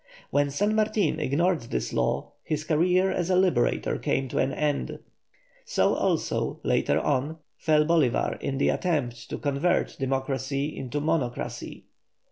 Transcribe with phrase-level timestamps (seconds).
[0.31, 4.97] When San Martin ignored this law, his career as a liberator came to an end.
[5.63, 11.83] So also, later on, fell Bolívar in the attempt to convert democracy into monocracy.